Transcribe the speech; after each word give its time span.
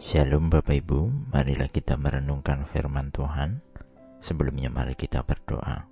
Shalom 0.00 0.48
Bapak 0.48 0.80
Ibu, 0.80 1.28
marilah 1.28 1.68
kita 1.68 2.00
merenungkan 2.00 2.64
firman 2.64 3.12
Tuhan. 3.12 3.60
Sebelumnya 4.16 4.72
mari 4.72 4.96
kita 4.96 5.20
berdoa. 5.20 5.84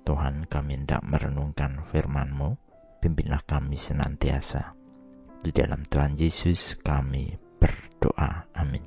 Tuhan 0.00 0.48
kami 0.48 0.80
hendak 0.80 1.04
merenungkan 1.04 1.84
firman-Mu, 1.84 2.56
pimpinlah 3.04 3.44
kami 3.44 3.76
senantiasa. 3.76 4.72
Di 5.44 5.52
dalam 5.52 5.84
Tuhan 5.84 6.16
Yesus 6.16 6.80
kami 6.80 7.36
berdoa. 7.60 8.48
Amin. 8.56 8.80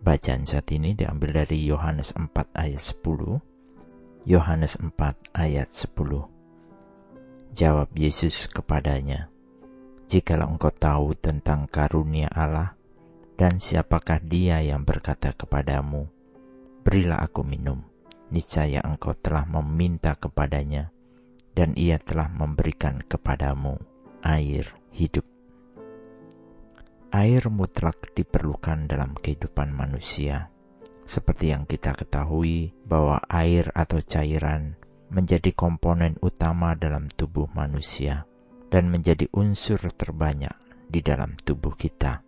Bacaan 0.00 0.48
saat 0.48 0.72
ini 0.72 0.96
diambil 0.96 1.44
dari 1.44 1.68
Yohanes 1.68 2.16
4 2.16 2.24
ayat 2.56 2.80
10. 2.80 4.24
Yohanes 4.24 4.80
4 4.80 4.96
ayat 5.36 5.68
10. 5.68 7.52
Jawab 7.52 7.92
Yesus 7.92 8.48
kepadanya, 8.48 9.28
Jikalau 10.08 10.56
engkau 10.56 10.72
tahu 10.72 11.12
tentang 11.20 11.68
karunia 11.68 12.32
Allah, 12.32 12.77
dan 13.38 13.62
siapakah 13.62 14.18
dia 14.18 14.58
yang 14.58 14.82
berkata 14.82 15.30
kepadamu, 15.30 16.10
Berilah 16.82 17.22
aku 17.22 17.46
minum, 17.46 17.86
niscaya 18.34 18.82
engkau 18.82 19.14
telah 19.14 19.46
meminta 19.46 20.18
kepadanya, 20.18 20.90
dan 21.54 21.78
ia 21.78 22.02
telah 22.02 22.26
memberikan 22.26 22.98
kepadamu 23.06 23.78
air 24.26 24.74
hidup. 24.90 25.22
Air 27.14 27.46
mutlak 27.48 28.10
diperlukan 28.12 28.90
dalam 28.90 29.14
kehidupan 29.14 29.70
manusia, 29.70 30.50
seperti 31.06 31.54
yang 31.54 31.64
kita 31.64 31.94
ketahui 31.94 32.74
bahwa 32.84 33.22
air 33.30 33.70
atau 33.72 34.02
cairan 34.02 34.74
menjadi 35.08 35.54
komponen 35.54 36.18
utama 36.20 36.74
dalam 36.74 37.08
tubuh 37.08 37.48
manusia 37.54 38.28
dan 38.68 38.92
menjadi 38.92 39.30
unsur 39.32 39.80
terbanyak 39.94 40.52
di 40.90 41.00
dalam 41.00 41.32
tubuh 41.40 41.72
kita. 41.78 42.27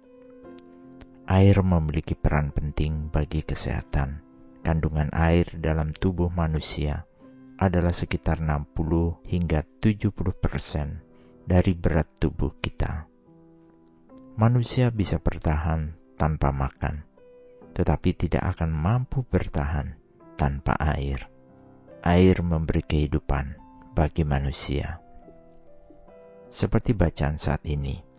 Air 1.30 1.62
memiliki 1.62 2.18
peran 2.18 2.50
penting 2.50 3.06
bagi 3.06 3.46
kesehatan. 3.46 4.18
Kandungan 4.66 5.14
air 5.14 5.46
dalam 5.62 5.94
tubuh 5.94 6.26
manusia 6.26 7.06
adalah 7.54 7.94
sekitar 7.94 8.42
60 8.42 9.30
hingga 9.30 9.62
70 9.78 10.10
persen 10.42 11.06
dari 11.46 11.78
berat 11.78 12.18
tubuh 12.18 12.58
kita. 12.58 13.06
Manusia 14.42 14.90
bisa 14.90 15.22
bertahan 15.22 15.94
tanpa 16.18 16.50
makan, 16.50 17.06
tetapi 17.78 18.10
tidak 18.26 18.58
akan 18.58 18.74
mampu 18.74 19.22
bertahan 19.22 19.94
tanpa 20.34 20.74
air. 20.82 21.30
Air 22.02 22.42
memberi 22.42 22.82
kehidupan 22.82 23.54
bagi 23.94 24.26
manusia. 24.26 24.98
Seperti 26.50 26.90
bacaan 26.90 27.38
saat 27.38 27.62
ini, 27.70 28.09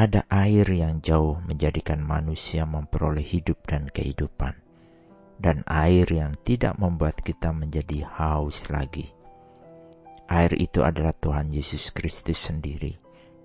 ada 0.00 0.24
air 0.32 0.64
yang 0.72 1.04
jauh 1.04 1.44
menjadikan 1.44 2.00
manusia 2.00 2.64
memperoleh 2.64 3.20
hidup 3.20 3.60
dan 3.68 3.84
kehidupan, 3.84 4.56
dan 5.36 5.60
air 5.68 6.08
yang 6.08 6.40
tidak 6.40 6.80
membuat 6.80 7.20
kita 7.20 7.52
menjadi 7.52 8.08
haus 8.08 8.72
lagi. 8.72 9.12
Air 10.24 10.56
itu 10.56 10.80
adalah 10.80 11.12
Tuhan 11.12 11.52
Yesus 11.52 11.92
Kristus 11.92 12.48
sendiri 12.48 12.96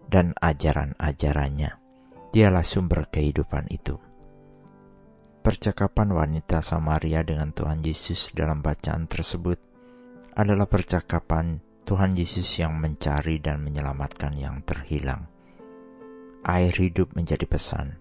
dan 0.07 0.31
ajaran-ajarannya. 0.39 1.75
Dialah 2.31 2.63
sumber 2.63 3.11
kehidupan 3.11 3.67
itu. 3.67 3.99
Percakapan 5.43 6.15
wanita 6.15 6.63
Samaria 6.63 7.19
dengan 7.27 7.51
Tuhan 7.51 7.83
Yesus 7.83 8.31
dalam 8.31 8.63
bacaan 8.63 9.11
tersebut 9.11 9.59
adalah 10.39 10.71
percakapan 10.71 11.59
Tuhan 11.83 12.15
Yesus 12.15 12.47
yang 12.63 12.79
mencari 12.79 13.43
dan 13.43 13.59
menyelamatkan 13.59 14.39
yang 14.39 14.63
terhilang 14.63 15.34
air 16.45 16.71
hidup 16.77 17.17
menjadi 17.17 17.49
pesan. 17.49 17.97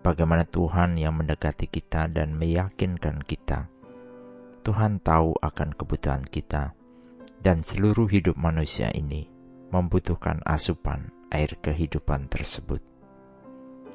Bagaimana 0.00 0.48
Tuhan 0.48 0.96
yang 0.96 1.14
mendekati 1.20 1.68
kita 1.68 2.08
dan 2.10 2.34
meyakinkan 2.34 3.20
kita. 3.22 3.68
Tuhan 4.64 4.98
tahu 5.04 5.36
akan 5.38 5.76
kebutuhan 5.76 6.24
kita, 6.26 6.74
dan 7.44 7.60
seluruh 7.60 8.08
hidup 8.08 8.34
manusia 8.34 8.88
ini 8.90 9.28
membutuhkan 9.70 10.40
asupan 10.48 11.12
air 11.30 11.54
kehidupan 11.60 12.32
tersebut. 12.32 12.80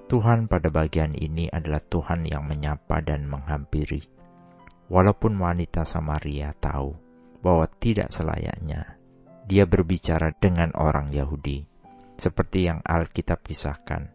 Tuhan 0.08 0.48
pada 0.48 0.72
bagian 0.72 1.12
ini 1.12 1.52
adalah 1.52 1.84
Tuhan 1.84 2.24
yang 2.24 2.48
menyapa 2.48 3.04
dan 3.04 3.28
menghampiri. 3.28 4.08
Walaupun 4.88 5.36
wanita 5.36 5.84
Samaria 5.84 6.56
tahu 6.56 6.96
bahwa 7.44 7.68
tidak 7.84 8.16
selayaknya 8.16 8.96
dia 9.48 9.68
berbicara 9.68 10.32
dengan 10.40 10.72
orang 10.76 11.12
Yahudi, 11.12 11.68
seperti 12.18 12.68
yang 12.68 12.82
Alkitab 12.82 13.46
pisahkan, 13.46 14.10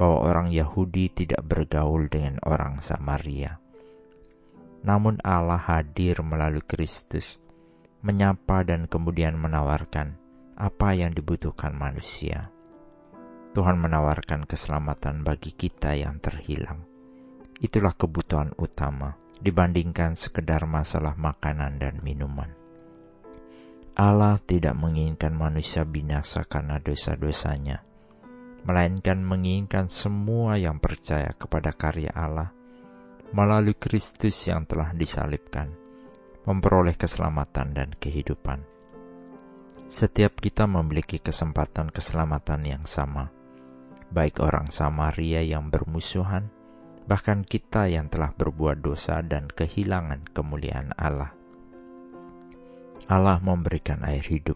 bahwa 0.00 0.18
orang 0.26 0.48
Yahudi 0.50 1.12
tidak 1.12 1.44
bergaul 1.44 2.08
dengan 2.08 2.40
orang 2.42 2.80
Samaria. 2.80 3.60
Namun 4.82 5.22
Allah 5.22 5.62
hadir 5.62 6.18
melalui 6.26 6.64
Kristus, 6.64 7.38
menyapa 8.02 8.66
dan 8.66 8.90
kemudian 8.90 9.38
menawarkan 9.38 10.18
apa 10.58 10.96
yang 10.96 11.14
dibutuhkan 11.14 11.70
manusia. 11.76 12.50
Tuhan 13.52 13.78
menawarkan 13.78 14.48
keselamatan 14.48 15.22
bagi 15.22 15.52
kita 15.52 15.94
yang 15.94 16.18
terhilang. 16.18 16.82
Itulah 17.62 17.94
kebutuhan 17.94 18.56
utama 18.58 19.14
dibandingkan 19.38 20.16
sekedar 20.18 20.64
masalah 20.66 21.14
makanan 21.14 21.78
dan 21.78 22.00
minuman. 22.02 22.61
Allah 24.02 24.42
tidak 24.42 24.74
menginginkan 24.74 25.30
manusia 25.30 25.86
binasa 25.86 26.42
karena 26.42 26.82
dosa-dosanya, 26.82 27.86
melainkan 28.66 29.22
menginginkan 29.22 29.86
semua 29.86 30.58
yang 30.58 30.82
percaya 30.82 31.30
kepada 31.38 31.70
karya 31.70 32.10
Allah 32.10 32.50
melalui 33.30 33.78
Kristus 33.78 34.34
yang 34.50 34.66
telah 34.66 34.90
disalibkan, 34.90 35.70
memperoleh 36.42 36.98
keselamatan 36.98 37.78
dan 37.78 37.94
kehidupan. 37.94 38.66
Setiap 39.86 40.42
kita 40.42 40.66
memiliki 40.66 41.22
kesempatan 41.22 41.94
keselamatan 41.94 42.66
yang 42.66 42.82
sama, 42.90 43.30
baik 44.10 44.42
orang 44.42 44.66
Samaria 44.74 45.46
yang 45.46 45.70
bermusuhan, 45.70 46.50
bahkan 47.06 47.46
kita 47.46 47.86
yang 47.86 48.10
telah 48.10 48.34
berbuat 48.34 48.82
dosa 48.82 49.22
dan 49.22 49.46
kehilangan 49.46 50.26
kemuliaan 50.34 50.90
Allah 50.98 51.38
Allah 53.10 53.42
memberikan 53.42 54.06
air 54.06 54.22
hidup 54.22 54.54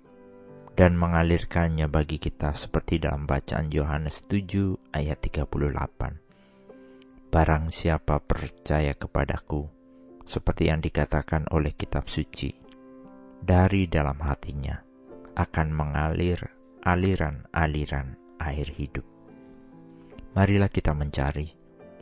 dan 0.77 0.95
mengalirkannya 0.95 1.89
bagi 1.89 2.21
kita 2.21 2.53
seperti 2.53 3.03
dalam 3.03 3.25
bacaan 3.25 3.73
Yohanes 3.73 4.29
7 4.29 4.93
ayat 4.93 5.19
38. 5.19 7.33
Barang 7.33 7.75
siapa 7.75 8.23
percaya 8.23 8.95
kepadaku, 8.95 9.67
seperti 10.23 10.71
yang 10.71 10.79
dikatakan 10.79 11.51
oleh 11.51 11.75
kitab 11.75 12.07
suci, 12.07 12.55
dari 13.43 13.91
dalam 13.91 14.23
hatinya 14.23 14.79
akan 15.35 15.69
mengalir 15.75 16.39
aliran-aliran 16.87 18.15
air 18.39 18.69
hidup. 18.79 19.03
Marilah 20.37 20.71
kita 20.71 20.95
mencari 20.95 21.51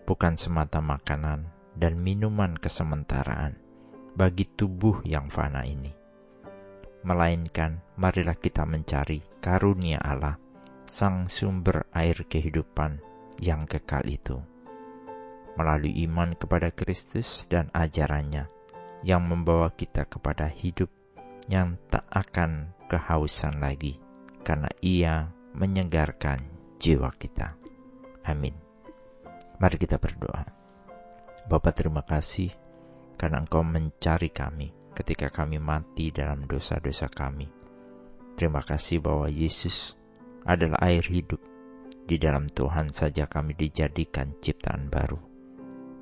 bukan 0.05 0.37
semata 0.37 0.85
makanan 0.85 1.49
dan 1.79 1.99
minuman 1.99 2.59
kesementaraan 2.59 3.55
bagi 4.15 4.47
tubuh 4.51 5.03
yang 5.07 5.31
fana 5.31 5.67
ini, 5.67 6.04
melainkan 7.05 7.85
marilah 8.01 8.35
kita 8.35 8.65
mencari 8.65 9.21
karunia 9.39 10.01
Allah, 10.01 10.41
Sang 10.89 11.29
Sumber 11.29 11.85
air 11.93 12.25
kehidupan 12.25 12.99
yang 13.41 13.69
kekal 13.69 14.05
itu. 14.09 14.41
Melalui 15.55 15.95
iman 16.09 16.35
kepada 16.35 16.75
Kristus 16.75 17.47
dan 17.47 17.71
ajarannya 17.71 18.51
yang 19.07 19.23
membawa 19.23 19.71
kita 19.77 20.09
kepada 20.09 20.51
hidup 20.51 20.91
yang 21.47 21.77
tak 21.93 22.09
akan 22.11 22.73
kehausan 22.89 23.61
lagi, 23.61 24.01
karena 24.43 24.73
ia 24.81 25.29
menyegarkan 25.53 26.41
jiwa 26.81 27.13
kita. 27.21 27.55
Amin. 28.25 28.57
Mari 29.61 29.77
kita 29.79 30.01
berdoa. 30.01 30.43
Bapak 31.45 31.77
terima 31.77 32.01
kasih 32.01 32.51
karena 33.21 33.45
Engkau 33.45 33.61
mencari 33.61 34.33
kami 34.33 34.84
ketika 34.95 35.29
kami 35.29 35.59
mati 35.59 36.15
dalam 36.15 36.47
dosa-dosa 36.47 37.11
kami. 37.11 37.51
Terima 38.39 38.63
kasih 38.63 39.03
bahwa 39.03 39.27
Yesus 39.27 39.99
adalah 40.47 40.79
air 40.87 41.05
hidup. 41.07 41.43
Di 42.05 42.21
dalam 42.21 42.47
Tuhan 42.53 42.93
saja 42.93 43.25
kami 43.27 43.57
dijadikan 43.57 44.37
ciptaan 44.39 44.93
baru. 44.93 45.19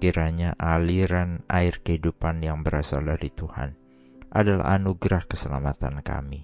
Kiranya 0.02 0.58
aliran 0.58 1.46
air 1.46 1.78
kehidupan 1.78 2.42
yang 2.42 2.66
berasal 2.66 3.06
dari 3.06 3.30
Tuhan 3.30 3.70
adalah 4.34 4.74
anugerah 4.74 5.30
keselamatan 5.30 6.02
kami. 6.02 6.42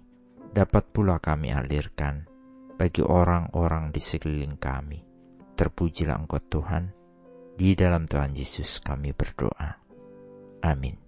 Dapat 0.54 0.94
pula 0.94 1.18
kami 1.18 1.50
alirkan 1.50 2.28
bagi 2.78 3.02
orang-orang 3.02 3.90
di 3.90 3.98
sekeliling 3.98 4.54
kami. 4.62 5.02
Terpujilah 5.58 6.14
Engkau 6.22 6.38
Tuhan, 6.38 6.94
di 7.58 7.74
dalam 7.74 8.06
Tuhan 8.06 8.30
Yesus 8.30 8.78
kami 8.78 9.10
berdoa. 9.10 9.74
Amin. 10.62 11.07